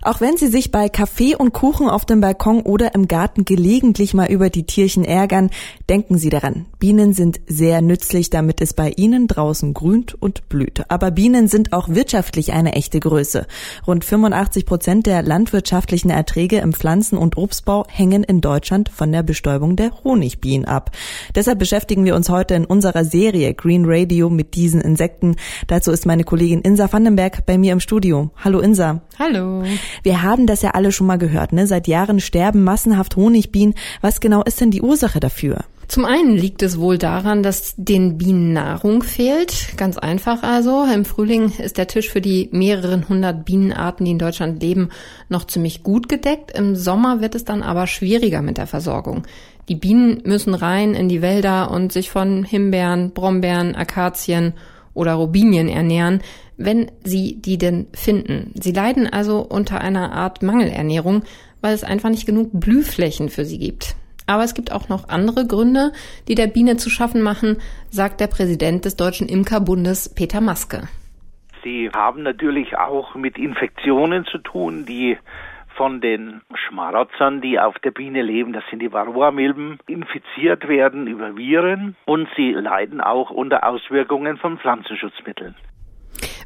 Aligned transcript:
Auch 0.00 0.20
wenn 0.20 0.36
Sie 0.36 0.46
sich 0.46 0.70
bei 0.70 0.88
Kaffee 0.88 1.34
und 1.34 1.52
Kuchen 1.52 1.90
auf 1.90 2.04
dem 2.04 2.20
Balkon 2.20 2.62
oder 2.62 2.94
im 2.94 3.08
Garten 3.08 3.44
gelegentlich 3.44 4.14
mal 4.14 4.30
über 4.30 4.48
die 4.48 4.62
Tierchen 4.62 5.04
ärgern, 5.04 5.50
denken 5.90 6.18
Sie 6.18 6.30
daran. 6.30 6.66
Bienen 6.78 7.14
sind 7.14 7.40
sehr 7.48 7.82
nützlich, 7.82 8.30
damit 8.30 8.60
es 8.60 8.74
bei 8.74 8.90
Ihnen 8.90 9.26
draußen 9.26 9.74
grünt 9.74 10.14
und 10.14 10.48
blüht. 10.48 10.84
Aber 10.88 11.10
Bienen 11.10 11.48
sind 11.48 11.72
auch 11.72 11.88
wirtschaftlich 11.88 12.52
eine 12.52 12.74
echte 12.74 13.00
Größe. 13.00 13.48
Rund 13.88 14.04
85 14.04 14.66
Prozent 14.66 15.06
der 15.06 15.22
landwirtschaftlichen 15.22 16.10
Erträge 16.10 16.58
im 16.58 16.72
Pflanzen- 16.72 17.18
und 17.18 17.36
Obstbau 17.36 17.84
hängen 17.88 18.22
in 18.22 18.40
Deutschland 18.40 18.90
von 18.90 19.10
der 19.10 19.24
Bestäubung 19.24 19.74
der 19.74 20.04
Honigbienen 20.04 20.68
ab. 20.68 20.92
Deshalb 21.34 21.58
beschäftigen 21.58 22.04
wir 22.04 22.14
uns 22.14 22.28
heute 22.28 22.54
in 22.54 22.66
unserer 22.66 23.04
Serie 23.04 23.52
Green 23.52 23.82
Radio 23.84 24.30
mit 24.30 24.54
diesen 24.54 24.80
Insekten. 24.80 25.34
Dazu 25.66 25.90
ist 25.90 26.06
meine 26.06 26.22
Kollegin 26.22 26.60
Insa 26.60 26.90
Vandenberg 26.92 27.44
bei 27.46 27.58
mir 27.58 27.72
im 27.72 27.80
Studio. 27.80 28.30
Hallo 28.44 28.60
Insa. 28.60 29.02
Hallo. 29.18 29.64
Wir 30.02 30.22
haben 30.22 30.46
das 30.46 30.62
ja 30.62 30.70
alle 30.70 30.92
schon 30.92 31.06
mal 31.06 31.18
gehört, 31.18 31.52
ne? 31.52 31.66
Seit 31.66 31.88
Jahren 31.88 32.20
sterben 32.20 32.64
massenhaft 32.64 33.16
Honigbienen. 33.16 33.74
Was 34.00 34.20
genau 34.20 34.42
ist 34.42 34.60
denn 34.60 34.70
die 34.70 34.82
Ursache 34.82 35.20
dafür? 35.20 35.64
Zum 35.88 36.04
einen 36.04 36.36
liegt 36.36 36.62
es 36.62 36.78
wohl 36.78 36.98
daran, 36.98 37.42
dass 37.42 37.72
den 37.78 38.18
Bienen 38.18 38.52
Nahrung 38.52 39.02
fehlt. 39.02 39.72
Ganz 39.78 39.96
einfach 39.96 40.42
also. 40.42 40.84
Im 40.84 41.06
Frühling 41.06 41.50
ist 41.56 41.78
der 41.78 41.86
Tisch 41.86 42.10
für 42.10 42.20
die 42.20 42.50
mehreren 42.52 43.08
hundert 43.08 43.46
Bienenarten, 43.46 44.04
die 44.04 44.12
in 44.12 44.18
Deutschland 44.18 44.62
leben, 44.62 44.90
noch 45.30 45.46
ziemlich 45.46 45.82
gut 45.82 46.10
gedeckt. 46.10 46.50
Im 46.50 46.76
Sommer 46.76 47.22
wird 47.22 47.34
es 47.34 47.46
dann 47.46 47.62
aber 47.62 47.86
schwieriger 47.86 48.42
mit 48.42 48.58
der 48.58 48.66
Versorgung. 48.66 49.22
Die 49.70 49.76
Bienen 49.76 50.20
müssen 50.24 50.52
rein 50.52 50.92
in 50.92 51.08
die 51.08 51.22
Wälder 51.22 51.70
und 51.70 51.90
sich 51.90 52.10
von 52.10 52.44
Himbeeren, 52.44 53.12
Brombeeren, 53.12 53.74
Akazien 53.74 54.52
oder 54.98 55.14
Robinien 55.14 55.68
ernähren, 55.68 56.22
wenn 56.56 56.90
sie 57.04 57.40
die 57.40 57.56
denn 57.56 57.86
finden. 57.94 58.52
Sie 58.60 58.72
leiden 58.72 59.06
also 59.06 59.40
unter 59.40 59.80
einer 59.80 60.12
Art 60.12 60.42
Mangelernährung, 60.42 61.22
weil 61.60 61.72
es 61.72 61.84
einfach 61.84 62.10
nicht 62.10 62.26
genug 62.26 62.50
Blühflächen 62.52 63.28
für 63.28 63.44
sie 63.44 63.58
gibt. 63.58 63.94
Aber 64.26 64.42
es 64.42 64.54
gibt 64.54 64.72
auch 64.72 64.88
noch 64.88 65.08
andere 65.08 65.46
Gründe, 65.46 65.92
die 66.26 66.34
der 66.34 66.48
Biene 66.48 66.76
zu 66.76 66.90
schaffen 66.90 67.22
machen, 67.22 67.58
sagt 67.90 68.20
der 68.20 68.26
Präsident 68.26 68.84
des 68.84 68.96
Deutschen 68.96 69.28
Imkerbundes 69.28 70.12
Peter 70.12 70.40
Maske. 70.40 70.88
Sie 71.62 71.90
haben 71.94 72.24
natürlich 72.24 72.76
auch 72.76 73.14
mit 73.14 73.38
Infektionen 73.38 74.24
zu 74.26 74.38
tun, 74.38 74.84
die 74.84 75.16
von 75.78 76.02
den 76.02 76.42
Schmarotzern, 76.52 77.40
die 77.40 77.58
auf 77.58 77.78
der 77.78 77.92
Biene 77.92 78.20
leben, 78.20 78.52
das 78.52 78.64
sind 78.68 78.82
die 78.82 78.92
Varroa-Milben, 78.92 79.78
infiziert 79.86 80.68
werden 80.68 81.06
über 81.06 81.36
Viren 81.36 81.96
und 82.04 82.28
sie 82.36 82.50
leiden 82.50 83.00
auch 83.00 83.30
unter 83.30 83.66
Auswirkungen 83.66 84.36
von 84.36 84.58
Pflanzenschutzmitteln. 84.58 85.54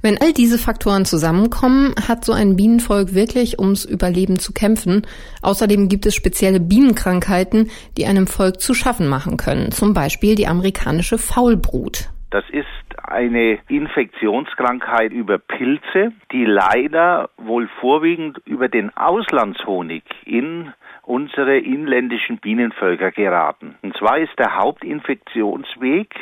Wenn 0.03 0.21
all 0.21 0.33
diese 0.33 0.59
Faktoren 0.59 1.05
zusammenkommen, 1.05 1.95
hat 2.09 2.25
so 2.25 2.33
ein 2.33 2.57
Bienenvolk 2.57 3.15
wirklich 3.15 3.59
ums 3.59 3.85
Überleben 3.85 4.39
zu 4.39 4.53
kämpfen. 4.53 5.07
Außerdem 5.43 5.89
gibt 5.89 6.07
es 6.07 6.15
spezielle 6.15 6.61
Bienenkrankheiten, 6.61 7.71
die 7.97 8.07
einem 8.07 8.27
Volk 8.27 8.61
zu 8.61 8.75
schaffen 8.75 9.09
machen 9.09 9.37
können. 9.37 9.71
Zum 9.71 9.95
Beispiel 9.95 10.35
die 10.35 10.49
amerikanische 10.49 11.19
Faulbrut. 11.19 12.11
Das 12.33 12.49
ist 12.49 12.67
eine 13.03 13.59
Infektionskrankheit 13.69 15.13
über 15.13 15.37
Pilze, 15.37 16.13
die 16.33 16.47
leider 16.47 17.29
wohl 17.37 17.69
vorwiegend 17.79 18.39
über 18.47 18.71
den 18.71 18.97
Auslandshonig 18.97 20.03
in 20.25 20.73
unsere 21.03 21.59
inländischen 21.59 22.39
Bienenvölker 22.39 23.11
geraten. 23.11 23.75
Und 23.83 23.95
zwar 23.99 24.17
ist 24.17 24.33
der 24.39 24.57
Hauptinfektionsweg 24.57 26.15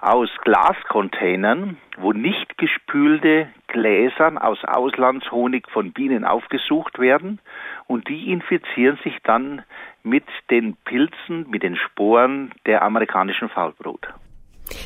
aus 0.00 0.30
Glascontainern, 0.44 1.78
wo 1.98 2.12
nicht 2.12 2.56
gespülte 2.56 3.48
Gläsern 3.66 4.38
aus 4.38 4.64
Auslandshonig 4.64 5.66
von 5.68 5.92
Bienen 5.92 6.24
aufgesucht 6.24 7.00
werden 7.00 7.40
und 7.88 8.06
die 8.08 8.30
infizieren 8.30 9.00
sich 9.02 9.18
dann 9.24 9.62
mit 10.04 10.26
den 10.48 10.76
Pilzen, 10.84 11.50
mit 11.50 11.64
den 11.64 11.74
Sporen 11.74 12.52
der 12.66 12.82
amerikanischen 12.82 13.48
Faulbrut. 13.48 14.06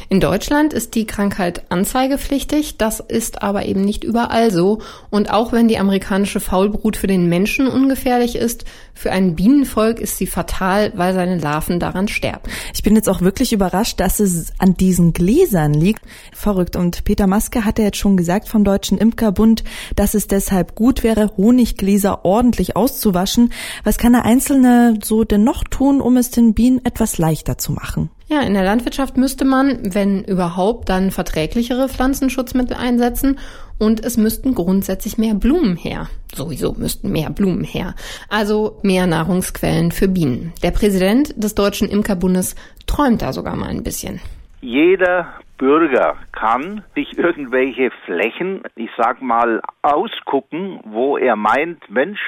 In 0.09 0.21
Deutschland 0.21 0.73
ist 0.73 0.95
die 0.95 1.07
Krankheit 1.07 1.71
anzeigepflichtig, 1.71 2.79
das 2.79 3.01
ist 3.01 3.43
aber 3.43 3.67
eben 3.67 3.83
nicht 3.83 4.05
überall 4.05 4.51
so. 4.51 4.81
Und 5.11 5.31
auch 5.31 5.53
wenn 5.53 5.69
die 5.69 5.79
amerikanische 5.79 6.41
Faulbrut 6.41 6.97
für 6.97 7.07
den 7.07 7.29
Menschen 7.29 7.67
ungefährlich 7.67 8.37
ist, 8.37 8.65
für 8.95 9.11
ein 9.11 9.35
Bienenvolk 9.35 9.99
ist 9.99 10.19
sie 10.19 10.27
fatal, 10.27 10.93
weil 10.95 11.15
seine 11.15 11.39
Larven 11.39 11.81
daran 11.81 12.09
sterben. 12.09 12.49
Ich 12.73 12.83
bin 12.83 12.95
jetzt 12.95 13.09
auch 13.09 13.21
wirklich 13.21 13.53
überrascht, 13.53 13.99
dass 13.99 14.21
es 14.21 14.53
an 14.59 14.75
diesen 14.75 15.13
Gläsern 15.13 15.75
liegt. 15.75 16.03
Verrückt. 16.33 16.77
Und 16.77 17.05
Peter 17.05 17.27
Maske 17.27 17.65
hat 17.65 17.79
ja 17.79 17.87
jetzt 17.87 17.99
schon 17.99 18.17
gesagt 18.17 18.49
vom 18.49 18.65
Deutschen 18.65 18.99
Imkerbund, 18.99 19.65
dass 19.97 20.15
es 20.15 20.29
deshalb 20.29 20.75
gut 20.77 21.03
wäre, 21.03 21.33
Honiggläser 21.37 22.25
ordentlich 22.25 22.77
auszuwaschen. 22.77 23.53
Was 23.83 23.99
kann 23.99 24.13
der 24.13 24.25
Einzelne 24.25 24.99
so 25.03 25.25
denn 25.25 25.45
noch 25.45 25.65
tun, 25.65 26.01
um 26.01 26.17
es 26.17 26.31
den 26.31 26.55
Bienen 26.55 26.85
etwas 26.85 27.19
leichter 27.19 27.59
zu 27.59 27.73
machen? 27.73 28.11
Ja, 28.27 28.41
in 28.41 28.55
der 28.55 28.65
Landwirtschaft 28.65 29.19
müsste 29.19 29.45
man, 29.45 29.95
wenn 29.95 30.25
überhaupt, 30.25 30.89
dann 30.89 31.11
verträglichere 31.11 31.89
Pflanzenschutzmittel 31.91 32.75
einsetzen 32.75 33.39
und 33.79 34.03
es 34.03 34.17
müssten 34.17 34.55
grundsätzlich 34.55 35.19
mehr 35.19 35.35
Blumen 35.35 35.77
her. 35.77 36.09
Sowieso 36.33 36.73
müssten 36.73 37.13
mehr 37.13 37.29
Blumen 37.29 37.65
her. 37.65 37.95
Also 38.31 38.81
mehr 38.83 39.07
Nahrungsquellen 39.07 39.93
für 39.93 40.09
Bienen. 40.09 40.55
Der 40.63 40.71
Präsident 40.71 41.35
des 41.43 41.55
Deutschen 41.55 41.89
Imkerbundes 41.89 42.55
träumt 42.87 43.21
da 43.21 43.35
sogar 43.35 43.57
mal 43.57 43.69
ein 43.69 43.85
bisschen. 43.85 44.21
Jeder 44.63 45.35
Bürger 45.59 46.17
kann 46.33 46.83
sich 46.95 47.19
irgendwelche 47.19 47.91
Flächen, 48.07 48.63
ich 48.75 48.91
sag 48.97 49.21
mal, 49.21 49.61
ausgucken, 49.83 50.81
wo 50.85 51.19
er 51.19 51.37
meint, 51.37 51.91
Mensch, 51.91 52.21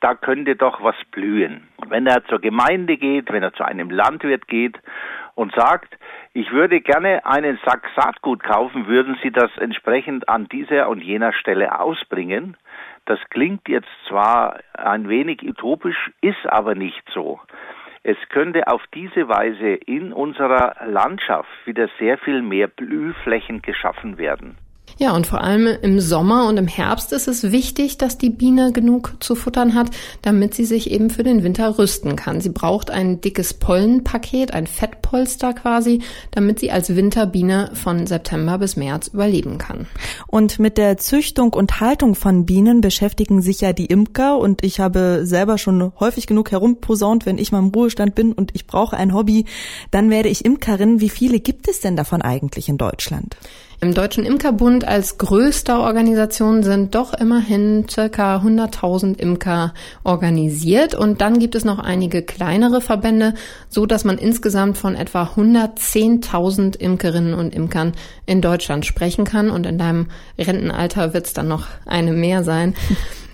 da 0.00 0.14
könnte 0.14 0.56
doch 0.56 0.82
was 0.82 0.96
blühen. 1.10 1.68
Wenn 1.88 2.06
er 2.06 2.24
zur 2.26 2.40
Gemeinde 2.40 2.96
geht, 2.96 3.32
wenn 3.32 3.42
er 3.42 3.52
zu 3.54 3.64
einem 3.64 3.90
Landwirt 3.90 4.46
geht 4.48 4.78
und 5.34 5.54
sagt, 5.54 5.96
ich 6.34 6.50
würde 6.52 6.80
gerne 6.80 7.24
einen 7.26 7.58
Sack 7.64 7.88
Saatgut 7.96 8.42
kaufen, 8.42 8.86
würden 8.86 9.18
Sie 9.22 9.30
das 9.30 9.50
entsprechend 9.58 10.28
an 10.28 10.48
dieser 10.48 10.88
und 10.88 11.02
jener 11.02 11.32
Stelle 11.32 11.78
ausbringen? 11.78 12.56
Das 13.06 13.18
klingt 13.30 13.68
jetzt 13.68 13.88
zwar 14.08 14.60
ein 14.74 15.08
wenig 15.08 15.42
utopisch, 15.42 16.10
ist 16.20 16.46
aber 16.46 16.74
nicht 16.74 17.02
so. 17.12 17.40
Es 18.04 18.16
könnte 18.30 18.66
auf 18.66 18.82
diese 18.94 19.28
Weise 19.28 19.74
in 19.74 20.12
unserer 20.12 20.74
Landschaft 20.86 21.48
wieder 21.64 21.88
sehr 21.98 22.18
viel 22.18 22.42
mehr 22.42 22.66
Blühflächen 22.66 23.62
geschaffen 23.62 24.18
werden. 24.18 24.56
Ja, 25.02 25.16
und 25.16 25.26
vor 25.26 25.40
allem 25.40 25.66
im 25.82 25.98
Sommer 25.98 26.46
und 26.46 26.56
im 26.58 26.68
Herbst 26.68 27.12
ist 27.12 27.26
es 27.26 27.50
wichtig, 27.50 27.98
dass 27.98 28.18
die 28.18 28.30
Biene 28.30 28.70
genug 28.70 29.16
zu 29.18 29.34
futtern 29.34 29.74
hat, 29.74 29.90
damit 30.22 30.54
sie 30.54 30.64
sich 30.64 30.92
eben 30.92 31.10
für 31.10 31.24
den 31.24 31.42
Winter 31.42 31.76
rüsten 31.76 32.14
kann. 32.14 32.40
Sie 32.40 32.50
braucht 32.50 32.88
ein 32.88 33.20
dickes 33.20 33.52
Pollenpaket, 33.52 34.54
ein 34.54 34.68
Fettpolster 34.68 35.54
quasi, 35.54 36.02
damit 36.30 36.60
sie 36.60 36.70
als 36.70 36.94
Winterbiene 36.94 37.72
von 37.74 38.06
September 38.06 38.58
bis 38.58 38.76
März 38.76 39.08
überleben 39.08 39.58
kann. 39.58 39.88
Und 40.28 40.60
mit 40.60 40.78
der 40.78 40.98
Züchtung 40.98 41.52
und 41.52 41.80
Haltung 41.80 42.14
von 42.14 42.46
Bienen 42.46 42.80
beschäftigen 42.80 43.42
sich 43.42 43.60
ja 43.60 43.72
die 43.72 43.86
Imker 43.86 44.38
und 44.38 44.62
ich 44.62 44.78
habe 44.78 45.22
selber 45.24 45.58
schon 45.58 45.90
häufig 45.98 46.28
genug 46.28 46.52
herumposaunt, 46.52 47.26
wenn 47.26 47.38
ich 47.38 47.50
mal 47.50 47.58
im 47.58 47.72
Ruhestand 47.74 48.14
bin 48.14 48.32
und 48.32 48.52
ich 48.54 48.68
brauche 48.68 48.96
ein 48.96 49.12
Hobby, 49.12 49.46
dann 49.90 50.10
werde 50.10 50.28
ich 50.28 50.44
Imkerin. 50.44 51.00
Wie 51.00 51.10
viele 51.10 51.40
gibt 51.40 51.66
es 51.66 51.80
denn 51.80 51.96
davon 51.96 52.22
eigentlich 52.22 52.68
in 52.68 52.78
Deutschland? 52.78 53.36
Im 53.82 53.92
Deutschen 53.94 54.24
Imkerbund 54.24 54.86
als 54.86 55.18
größter 55.18 55.80
Organisation 55.80 56.62
sind 56.62 56.94
doch 56.94 57.14
immerhin 57.14 57.86
circa 57.90 58.36
100.000 58.36 59.18
Imker 59.18 59.74
organisiert 60.04 60.94
und 60.94 61.20
dann 61.20 61.40
gibt 61.40 61.56
es 61.56 61.64
noch 61.64 61.80
einige 61.80 62.22
kleinere 62.22 62.80
Verbände, 62.80 63.34
so 63.68 63.84
dass 63.84 64.04
man 64.04 64.18
insgesamt 64.18 64.78
von 64.78 64.94
etwa 64.94 65.32
110.000 65.34 66.76
Imkerinnen 66.76 67.34
und 67.34 67.56
Imkern 67.56 67.90
in 68.24 68.40
Deutschland 68.40 68.86
sprechen 68.86 69.24
kann 69.24 69.50
und 69.50 69.66
in 69.66 69.78
deinem 69.78 70.06
Rentenalter 70.38 71.12
wird 71.12 71.26
es 71.26 71.32
dann 71.32 71.48
noch 71.48 71.66
eine 71.84 72.12
mehr 72.12 72.44
sein. 72.44 72.76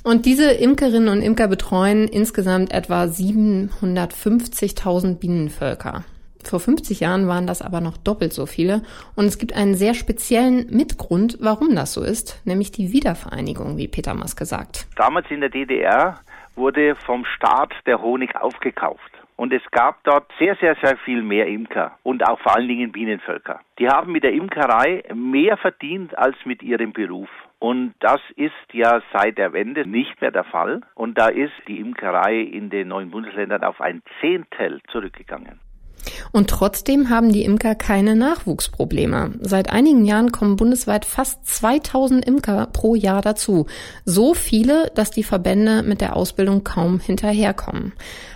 Und 0.05 0.25
diese 0.25 0.52
Imkerinnen 0.52 1.08
und 1.11 1.20
Imker 1.20 1.49
betreuen 1.49 2.08
insgesamt 2.08 2.73
etwa 2.73 3.02
750.000 3.02 5.17
Bienenvölker. 5.17 6.05
Vor 6.44 6.61
50 6.61 7.00
Jahren 7.00 7.29
waren 7.29 7.46
das 7.46 7.62
aber 7.62 7.81
noch 7.81 7.96
doppelt 7.96 8.32
so 8.32 8.46
viele. 8.46 8.82
Und 9.17 9.26
es 9.26 9.38
gibt 9.38 9.55
einen 9.55 9.75
sehr 9.75 9.94
speziellen 9.94 10.67
Mitgrund, 10.70 11.38
warum 11.40 11.75
das 11.75 11.93
so 11.93 12.02
ist, 12.02 12.40
nämlich 12.46 12.73
die 12.73 12.93
Wiedervereinigung, 12.93 13.76
wie 13.76 13.88
Peter 13.88 14.14
Maske 14.14 14.44
sagt. 14.44 14.87
Damals 14.96 15.31
in 15.31 15.40
der 15.40 15.50
DDR 15.50 16.20
wurde 16.56 16.96
vom 16.96 17.25
Staat 17.25 17.73
der 17.87 18.02
Honig 18.02 18.37
aufgekauft. 18.37 19.12
Und 19.37 19.52
es 19.52 19.62
gab 19.70 20.02
dort 20.02 20.26
sehr, 20.40 20.56
sehr, 20.56 20.75
sehr 20.82 20.96
viel 20.96 21.23
mehr 21.23 21.46
Imker 21.46 21.96
und 22.02 22.26
auch 22.26 22.40
vor 22.40 22.56
allen 22.56 22.67
Dingen 22.67 22.90
Bienenvölker. 22.90 23.61
Die 23.79 23.88
haben 23.88 24.11
mit 24.11 24.25
der 24.25 24.32
Imkerei 24.32 25.05
mehr 25.14 25.56
verdient 25.56 26.19
als 26.19 26.35
mit 26.44 26.61
ihrem 26.61 26.93
Beruf. 26.93 27.29
Und 27.61 27.94
das 28.00 28.20
ist 28.35 28.52
ja 28.73 29.00
seit 29.12 29.38
der 29.38 29.52
Wende 29.52 29.87
nicht 29.87 30.20
mehr 30.20 30.32
der 30.32 30.43
Fall. 30.43 30.81
Und 30.96 31.19
da 31.19 31.29
ist 31.29 31.52
die 31.69 31.79
Imkerei 31.79 32.40
in 32.40 32.69
den 32.69 32.88
neuen 32.88 33.11
Bundesländern 33.11 33.62
auf 33.62 33.81
ein 33.81 34.02
Zehntel 34.20 34.81
zurückgegangen. 34.90 35.61
Und 36.32 36.50
trotzdem 36.50 37.11
haben 37.11 37.32
die 37.32 37.44
Imker 37.44 37.75
keine 37.75 38.17
Nachwuchsprobleme. 38.17 39.32
Seit 39.41 39.70
einigen 39.70 40.05
Jahren 40.05 40.32
kommen 40.32 40.56
bundesweit 40.56 41.05
fast 41.05 41.47
2000 41.47 42.25
Imker 42.25 42.69
pro 42.73 42.94
Jahr 42.94 43.23
dazu. 43.23 43.67
So 44.05 44.35
viele, 44.35 44.91
dass 44.94 45.11
die 45.11 45.23
Verbände 45.23 45.82
mit 45.82 46.00
der 46.00 46.17
Ausbildung 46.17 46.65
kaum 46.65 47.00
hinterherkommen. 47.00 47.93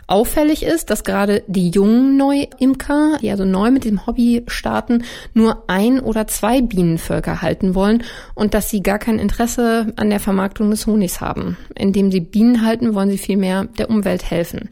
Auffällig 0.06 0.62
ist, 0.62 0.90
dass 0.90 1.05
gerade 1.05 1.43
die 1.46 1.70
jungen 1.70 2.17
Neuimker, 2.17 3.19
die 3.23 3.31
also 3.31 3.44
neu 3.44 3.70
mit 3.70 3.85
dem 3.85 4.06
Hobby 4.06 4.43
starten, 4.46 5.05
nur 5.32 5.64
ein 5.69 6.00
oder 6.00 6.26
zwei 6.26 6.61
Bienenvölker 6.61 7.40
halten 7.40 7.75
wollen 7.75 8.02
und 8.35 8.52
dass 8.52 8.69
sie 8.69 8.82
gar 8.82 8.99
kein 8.99 9.19
Interesse 9.19 9.93
an 9.96 10.11
der 10.11 10.20
Vermarktung 10.20 10.70
des 10.70 10.87
Honigs 10.87 11.20
haben. 11.20 11.56
Indem 11.75 12.11
sie 12.12 12.20
Bienen 12.20 12.62
halten, 12.62 12.94
wollen 12.94 13.11
sie 13.11 13.19
vielmehr 13.19 13.64
der 13.78 13.88
Umwelt 13.88 14.31
helfen. 14.31 14.69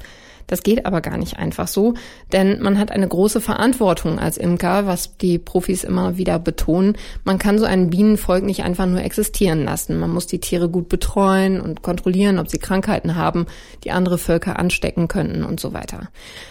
Das 0.50 0.64
geht 0.64 0.84
aber 0.84 1.00
gar 1.00 1.16
nicht 1.16 1.38
einfach 1.38 1.68
so, 1.68 1.94
denn 2.32 2.60
man 2.60 2.76
hat 2.76 2.90
eine 2.90 3.06
große 3.06 3.40
Verantwortung 3.40 4.18
als 4.18 4.36
Imker, 4.36 4.84
was 4.84 5.16
die 5.16 5.38
Profis 5.38 5.84
immer 5.84 6.16
wieder 6.16 6.40
betonen. 6.40 6.96
Man 7.22 7.38
kann 7.38 7.56
so 7.56 7.64
ein 7.64 7.88
Bienenvolk 7.88 8.42
nicht 8.42 8.64
einfach 8.64 8.86
nur 8.86 9.00
existieren 9.00 9.62
lassen. 9.64 9.96
Man 10.00 10.10
muss 10.10 10.26
die 10.26 10.40
Tiere 10.40 10.68
gut 10.68 10.88
betreuen 10.88 11.60
und 11.60 11.82
kontrollieren, 11.82 12.40
ob 12.40 12.50
sie 12.50 12.58
Krankheiten 12.58 13.14
haben, 13.14 13.46
die 13.84 13.92
andere 13.92 14.18
Völker 14.18 14.58
anstecken 14.58 15.06
könnten 15.06 15.44
und 15.44 15.60
so 15.60 15.72
weiter. 15.72 16.08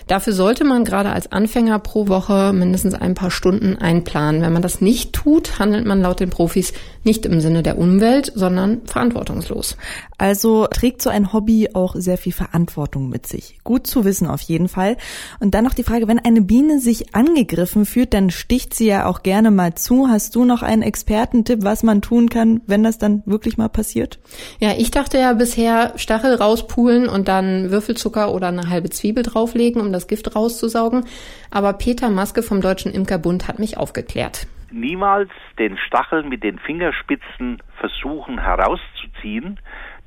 Dafür 0.08 0.32
sollte 0.32 0.64
man 0.64 0.86
gerade 0.86 1.10
als 1.12 1.34
Anfänger 1.34 1.80
pro 1.80 2.08
Woche 2.08 2.54
mindestens 2.54 2.94
ein 2.94 3.16
paar 3.16 3.32
Stunden 3.32 3.76
einplanen. 3.76 4.42
Wenn 4.42 4.54
man 4.54 4.62
das 4.62 4.80
nicht 4.80 5.12
tut, 5.12 5.60
handelt 5.60 5.86
man 5.86 6.02
laut 6.02 6.22
den 6.22 6.30
Profis 6.30 6.72
nicht 7.04 7.26
im 7.26 7.42
Sinne 7.42 7.64
der 7.64 7.78
Umwelt, 7.78 8.32
sondern 8.34 8.80
verantwortungslos. 8.86 9.76
Also 10.18 10.68
trägt 10.68 11.02
so 11.02 11.10
ein 11.10 11.34
Hobby 11.34 11.70
auch 11.74 11.96
sehr 11.98 12.18
viel 12.18 12.34
Verantwortung 12.34 13.10
mit 13.10 13.28
sich. 13.28 13.60
Gut 13.66 13.89
zu 13.90 14.06
wissen 14.06 14.28
auf 14.28 14.42
jeden 14.42 14.68
Fall. 14.68 14.98
Und 15.40 15.54
dann 15.54 15.64
noch 15.64 15.74
die 15.74 15.84
Frage, 15.84 16.08
wenn 16.08 16.20
eine 16.20 16.42
Biene 16.42 16.80
sich 16.80 17.16
angegriffen 17.16 17.86
fühlt, 17.86 18.14
dann 18.14 18.30
sticht 18.30 18.74
sie 18.74 18.88
ja 18.88 19.06
auch 19.06 19.24
gerne 19.24 19.52
mal 19.52 19.74
zu. 19.74 20.08
Hast 20.08 20.36
du 20.36 20.46
noch 20.46 20.62
einen 20.62 20.82
Expertentipp, 20.82 21.64
was 21.64 21.84
man 21.84 22.02
tun 22.02 22.30
kann, 22.30 22.62
wenn 22.68 22.84
das 22.84 22.98
dann 22.98 23.24
wirklich 23.26 23.58
mal 23.58 23.70
passiert? 23.70 24.20
Ja, 24.60 24.72
ich 24.78 24.92
dachte 24.92 25.18
ja 25.18 25.34
bisher 25.34 25.94
Stachel 25.98 26.36
rauspulen 26.36 27.10
und 27.10 27.28
dann 27.28 27.72
Würfelzucker 27.72 28.34
oder 28.34 28.48
eine 28.48 28.70
halbe 28.70 28.90
Zwiebel 28.90 29.24
drauflegen, 29.24 29.82
um 29.82 29.92
das 29.92 30.08
Gift 30.08 30.36
rauszusaugen. 30.36 31.06
Aber 31.52 31.74
Peter 31.74 32.10
Maske 32.10 32.44
vom 32.44 32.62
Deutschen 32.62 32.94
Imkerbund 32.94 33.48
hat 33.48 33.60
mich 33.60 33.78
aufgeklärt 33.78 34.48
niemals 34.72 35.30
den 35.58 35.78
Stachel 35.78 36.24
mit 36.24 36.44
den 36.44 36.60
Fingerspitzen 36.60 37.62
versuchen 37.80 38.40
herauszuziehen, 38.40 39.09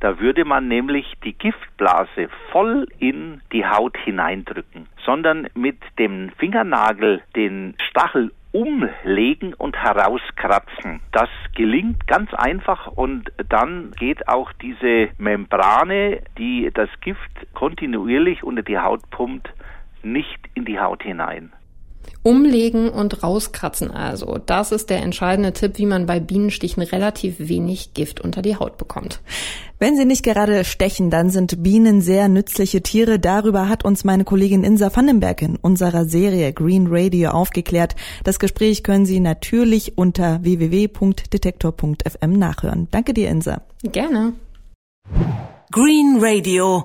da 0.01 0.19
würde 0.19 0.45
man 0.45 0.69
nämlich 0.69 1.07
die 1.25 1.33
Giftblase 1.33 2.29
voll 2.51 2.87
in 2.99 3.41
die 3.53 3.67
Haut 3.67 3.97
hineindrücken, 3.97 4.89
sondern 5.05 5.49
mit 5.55 5.79
dem 5.99 6.31
Fingernagel 6.39 7.23
den 7.37 7.75
Stachel 7.89 8.33
umlegen 8.53 9.55
und 9.55 9.77
herauskratzen. 9.77 11.01
Das 11.13 11.29
gelingt 11.55 12.07
ganz 12.07 12.33
einfach 12.35 12.87
und 12.87 13.33
dann 13.49 13.93
geht 13.93 14.29
auch 14.29 14.53
diese 14.55 15.09
Membrane, 15.19 16.21
die 16.37 16.71
das 16.73 16.89
Gift 17.01 17.31
kontinuierlich 17.55 18.43
unter 18.43 18.63
die 18.63 18.79
Haut 18.79 19.09
pumpt, 19.11 19.53
nicht 20.03 20.41
in 20.55 20.65
die 20.65 20.79
Haut 20.79 21.03
hinein. 21.03 21.53
Umlegen 22.23 22.89
und 22.89 23.23
rauskratzen 23.25 23.91
also. 23.91 24.39
Das 24.47 24.71
ist 24.71 24.91
der 24.91 25.03
entscheidende 25.03 25.53
Tipp, 25.53 25.79
wie 25.79 25.87
man 25.87 26.07
bei 26.07 26.21
Bienenstichen 26.21 26.83
relativ 26.83 27.37
wenig 27.39 27.95
Gift 27.95 28.21
unter 28.21 28.43
die 28.43 28.57
Haut 28.57 28.79
bekommt. 28.79 29.21
Wenn 29.81 29.97
sie 29.97 30.05
nicht 30.05 30.23
gerade 30.23 30.63
stechen, 30.65 31.11
dann 31.11 31.31
sind 31.31 31.65
Bienen 31.65 32.01
sehr 32.01 32.29
nützliche 32.29 32.83
Tiere. 32.83 33.19
Darüber 33.19 33.69
hat 33.69 33.85
uns 33.85 34.05
meine 34.05 34.23
Kollegin 34.23 34.63
Insa 34.63 34.95
Vandenberg 34.95 35.43
in 35.43 35.57
unserer 35.57 36.05
Serie 36.05 36.53
Green 36.53 36.87
Radio 36.89 37.31
aufgeklärt. 37.31 37.97
Das 38.23 38.39
Gespräch 38.39 38.85
können 38.85 39.07
Sie 39.07 39.19
natürlich 39.19 39.99
unter 39.99 40.45
www.detektor.fm 40.45 42.33
nachhören. 42.33 42.87
Danke 42.93 43.15
dir, 43.15 43.29
Insa. 43.29 43.63
Gerne. 43.83 44.35
Green 45.73 46.19
Radio 46.21 46.85